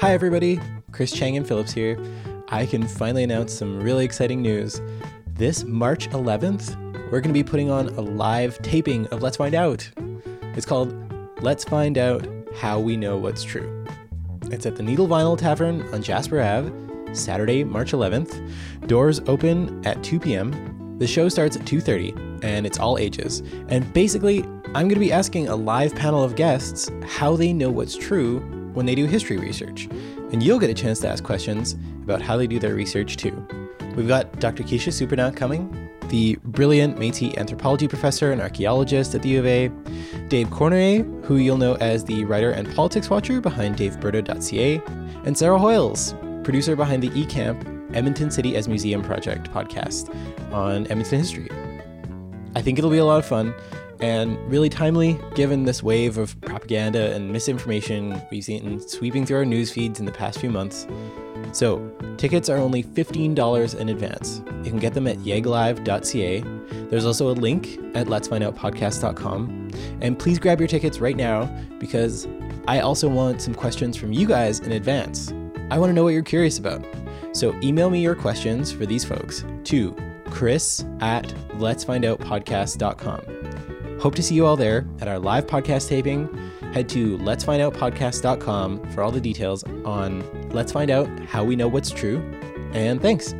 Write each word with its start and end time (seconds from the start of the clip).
Hi, 0.00 0.14
everybody. 0.14 0.58
Chris 0.92 1.12
Chang-Yen 1.12 1.44
Phillips 1.44 1.72
here. 1.72 2.02
I 2.48 2.64
can 2.64 2.88
finally 2.88 3.22
announce 3.22 3.52
some 3.52 3.78
really 3.78 4.02
exciting 4.02 4.40
news. 4.40 4.80
This 5.34 5.62
March 5.64 6.08
11th, 6.08 6.74
we're 7.12 7.20
going 7.20 7.24
to 7.24 7.34
be 7.34 7.42
putting 7.42 7.70
on 7.70 7.90
a 7.90 8.00
live 8.00 8.56
taping 8.62 9.06
of 9.08 9.20
Let's 9.20 9.36
Find 9.36 9.54
Out. 9.54 9.90
It's 10.56 10.64
called 10.64 10.96
Let's 11.42 11.64
Find 11.64 11.98
Out 11.98 12.26
How 12.56 12.80
We 12.80 12.96
Know 12.96 13.18
What's 13.18 13.44
True. 13.44 13.84
It's 14.44 14.64
at 14.64 14.76
the 14.76 14.82
Needle 14.82 15.06
Vinyl 15.06 15.36
Tavern 15.36 15.82
on 15.92 16.02
Jasper 16.02 16.40
Ave, 16.40 16.72
Saturday, 17.12 17.62
March 17.62 17.92
11th. 17.92 18.86
Doors 18.86 19.20
open 19.26 19.86
at 19.86 20.02
2 20.02 20.18
p.m. 20.18 20.96
The 20.98 21.06
show 21.06 21.28
starts 21.28 21.56
at 21.56 21.66
2:30 21.66 22.42
and 22.42 22.64
it's 22.64 22.78
all 22.78 22.96
ages. 22.96 23.42
And 23.68 23.92
basically, 23.92 24.44
I'm 24.68 24.88
going 24.88 24.94
to 24.94 24.98
be 24.98 25.12
asking 25.12 25.48
a 25.48 25.56
live 25.56 25.94
panel 25.94 26.24
of 26.24 26.36
guests 26.36 26.90
how 27.04 27.36
they 27.36 27.52
know 27.52 27.70
what's 27.70 27.96
true 27.98 28.59
when 28.74 28.86
they 28.86 28.94
do 28.94 29.06
history 29.06 29.36
research. 29.36 29.88
And 30.32 30.42
you'll 30.42 30.58
get 30.58 30.70
a 30.70 30.74
chance 30.74 31.00
to 31.00 31.08
ask 31.08 31.24
questions 31.24 31.74
about 32.02 32.22
how 32.22 32.36
they 32.36 32.46
do 32.46 32.58
their 32.58 32.74
research 32.74 33.16
too. 33.16 33.46
We've 33.96 34.08
got 34.08 34.38
Dr. 34.40 34.62
Kisha 34.62 34.92
Supernant 34.92 35.36
coming, 35.36 35.90
the 36.08 36.36
brilliant 36.44 36.96
Métis 36.96 37.36
anthropology 37.38 37.88
professor 37.88 38.32
and 38.32 38.40
archaeologist 38.40 39.14
at 39.14 39.22
the 39.22 39.30
U 39.30 39.38
of 39.40 39.46
A, 39.46 39.68
Dave 40.28 40.48
Cournoyer, 40.48 41.24
who 41.24 41.36
you'll 41.36 41.56
know 41.56 41.74
as 41.76 42.04
the 42.04 42.24
writer 42.24 42.50
and 42.50 42.72
politics 42.74 43.10
watcher 43.10 43.40
behind 43.40 43.76
DaveBerta.ca, 43.76 44.82
and 45.24 45.36
Sarah 45.36 45.58
Hoyles, 45.58 46.14
producer 46.44 46.76
behind 46.76 47.02
the 47.02 47.10
eCamp 47.10 47.80
Edmonton 47.94 48.30
City 48.30 48.56
as 48.56 48.68
Museum 48.68 49.02
Project 49.02 49.50
podcast 49.52 50.14
on 50.52 50.84
Edmonton 50.86 51.18
history. 51.18 51.48
I 52.54 52.62
think 52.62 52.78
it'll 52.78 52.90
be 52.90 52.98
a 52.98 53.04
lot 53.04 53.18
of 53.18 53.26
fun 53.26 53.54
and 54.00 54.38
really 54.50 54.68
timely 54.68 55.18
given 55.34 55.64
this 55.64 55.82
wave 55.82 56.18
of 56.18 56.40
propaganda 56.40 57.14
and 57.14 57.30
misinformation 57.30 58.20
we've 58.30 58.44
seen 58.44 58.80
sweeping 58.80 59.26
through 59.26 59.38
our 59.38 59.44
news 59.44 59.70
feeds 59.70 60.00
in 60.00 60.06
the 60.06 60.12
past 60.12 60.38
few 60.38 60.50
months. 60.50 60.86
So, 61.52 61.90
tickets 62.16 62.48
are 62.48 62.58
only 62.58 62.82
$15 62.82 63.78
in 63.78 63.88
advance. 63.88 64.42
You 64.62 64.70
can 64.70 64.78
get 64.78 64.94
them 64.94 65.06
at 65.06 65.16
yeglive.ca. 65.18 66.40
There's 66.90 67.04
also 67.04 67.30
a 67.30 67.32
link 67.32 67.78
at 67.94 68.06
letsfindoutpodcast.com. 68.06 69.70
And 70.00 70.18
please 70.18 70.38
grab 70.38 70.60
your 70.60 70.68
tickets 70.68 71.00
right 71.00 71.16
now 71.16 71.46
because 71.78 72.28
I 72.68 72.80
also 72.80 73.08
want 73.08 73.42
some 73.42 73.54
questions 73.54 73.96
from 73.96 74.12
you 74.12 74.26
guys 74.26 74.60
in 74.60 74.72
advance. 74.72 75.32
I 75.70 75.78
want 75.78 75.90
to 75.90 75.94
know 75.94 76.04
what 76.04 76.10
you're 76.10 76.22
curious 76.22 76.58
about. 76.58 76.84
So, 77.32 77.58
email 77.62 77.90
me 77.90 78.00
your 78.00 78.14
questions 78.14 78.70
for 78.70 78.86
these 78.86 79.04
folks 79.04 79.44
to 79.64 79.96
chris 80.30 80.84
at 81.00 81.26
letsfindoutpodcast.com. 81.54 83.79
Hope 84.00 84.14
to 84.14 84.22
see 84.22 84.34
you 84.34 84.46
all 84.46 84.56
there 84.56 84.86
at 85.00 85.08
our 85.08 85.18
live 85.18 85.46
podcast 85.46 85.88
taping. 85.88 86.26
Head 86.72 86.88
to 86.90 87.18
letsfindoutpodcast.com 87.18 88.90
for 88.92 89.02
all 89.02 89.10
the 89.10 89.20
details 89.20 89.62
on 89.84 90.24
Let's 90.50 90.72
Find 90.72 90.90
Out 90.90 91.06
How 91.20 91.44
We 91.44 91.54
Know 91.54 91.68
What's 91.68 91.90
True. 91.90 92.18
And 92.72 93.02
thanks. 93.02 93.34